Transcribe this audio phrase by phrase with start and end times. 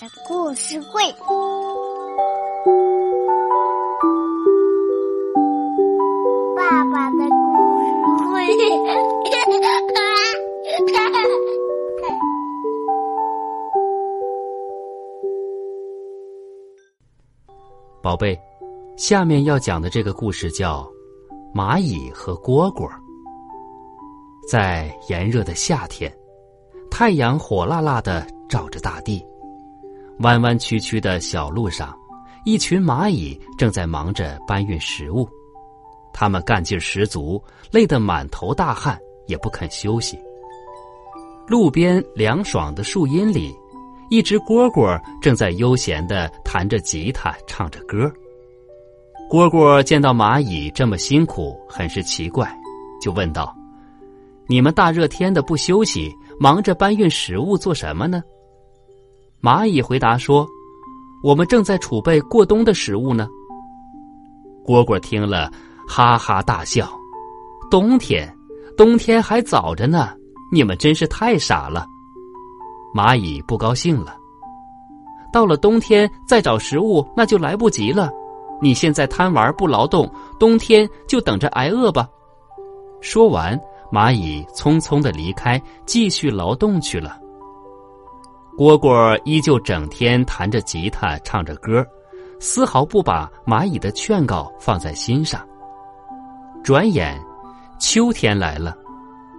[0.00, 1.02] 的故事会，
[6.56, 8.46] 爸爸的故事会，
[18.00, 18.40] 宝贝，
[18.96, 20.90] 下面要讲的这个故事叫
[21.54, 22.88] 《蚂蚁和蝈蝈》。
[24.48, 26.10] 在炎热的夏天，
[26.90, 29.22] 太阳火辣辣的照着大地。
[30.20, 31.96] 弯弯曲曲的小路上，
[32.44, 35.26] 一群蚂蚁正在忙着搬运食物，
[36.12, 40.18] 它们干劲十足，累得满头大汗，也不肯休息。
[41.46, 43.54] 路边凉爽的树荫里，
[44.10, 48.12] 一只蝈蝈正在悠闲的弹着吉他，唱着歌。
[49.30, 52.54] 蝈蝈见到蚂蚁这么辛苦，很是奇怪，
[53.00, 53.56] 就问道
[54.46, 58.22] ：“你们大热天的不休息，忙着搬运食物做什么呢？”
[59.42, 60.46] 蚂蚁回答说
[61.24, 63.28] ：“我们正在储备过冬的食物呢。”
[64.66, 65.50] 蝈蝈听了，
[65.88, 66.90] 哈哈大笑
[67.70, 68.30] ：“冬天，
[68.76, 70.10] 冬天还早着呢，
[70.52, 71.86] 你们真是太傻了。”
[72.94, 74.14] 蚂蚁不高兴了
[75.32, 78.10] ：“到了冬天再找食物，那就来不及了。
[78.60, 82.06] 你现在贪玩不劳动，冬天就等着挨饿吧。”
[83.00, 83.58] 说完，
[83.90, 87.18] 蚂蚁匆匆的离开，继续劳动去了。
[88.60, 91.82] 蝈蝈依旧整天弹着吉他，唱着歌，
[92.38, 95.40] 丝毫不把蚂蚁的劝告放在心上。
[96.62, 97.18] 转眼，
[97.78, 98.76] 秋天来了，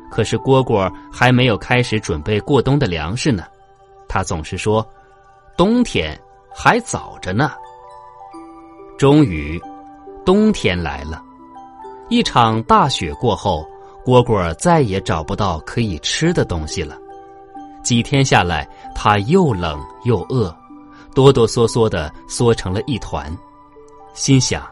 [0.10, 3.44] 可是蝈蝈还没有开始准备过冬的粮食呢。
[4.10, 4.84] 他总是说
[5.56, 6.20] ：“冬天
[6.52, 7.52] 还早着呢。”
[8.98, 9.62] 终于，
[10.26, 11.22] 冬天来了。
[12.10, 13.64] 一场大雪过后，
[14.04, 16.98] 蝈蝈再也找不到可以吃的东西了。
[17.84, 20.56] 几天下来，他又冷又饿，
[21.14, 23.36] 哆哆嗦嗦的缩成了一团，
[24.14, 24.64] 心想：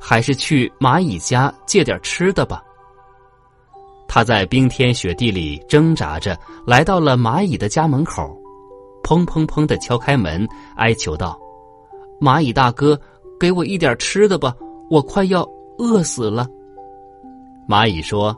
[0.00, 2.62] 还是去蚂蚁家借点吃的吧。
[4.08, 8.36] 他在冰天雪地里挣扎着来到了蚂蚁的家门口，
[9.02, 11.38] 砰砰砰的敲开门，哀求道
[12.20, 12.98] ：“蚂蚁大哥，
[13.40, 14.54] 给我一点吃的吧，
[14.90, 15.48] 我快要
[15.78, 16.46] 饿死了。”
[17.68, 18.36] 蚂蚁说：“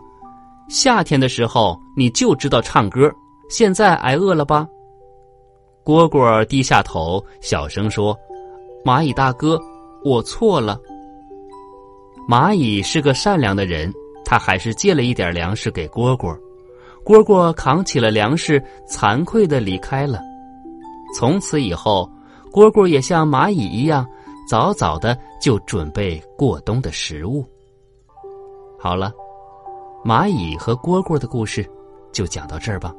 [0.69, 3.11] 夏天的时候你就知道唱歌。”
[3.49, 4.69] 现在挨饿了吧？
[5.85, 8.17] 蝈蝈低下头，小声说
[8.85, 9.61] ：“蚂蚁大哥，
[10.05, 10.81] 我错了。”
[12.27, 13.93] 蚂蚁是个善良的人，
[14.25, 16.35] 他还是借了一点粮食给蝈蝈。
[17.05, 20.21] 蝈蝈扛起了粮食，惭愧的离开了。
[21.15, 22.11] 从此以后，
[22.51, 24.07] 蝈蝈也像蚂蚁一样，
[24.49, 27.45] 早早的就准备过冬的食物。
[28.79, 29.13] 好了，
[30.03, 31.69] 蚂蚁和蝈蝈的故事
[32.11, 32.95] 就讲到这儿吧。